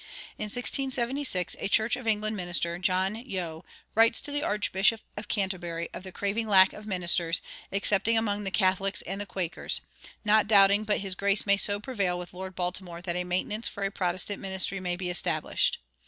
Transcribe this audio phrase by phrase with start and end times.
[0.39, 3.63] In 1676 a Church of England minister, John Yeo,
[3.93, 7.39] writes to the Archbishop of Canterbury of the craving lack of ministers,
[7.71, 9.79] excepting among the Catholics and the Quakers,
[10.25, 13.83] "not doubting but his Grace may so prevail with Lord Baltimore that a maintenance for
[13.83, 15.77] a Protestant ministry may be established."